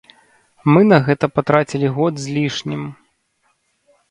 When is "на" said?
0.91-0.97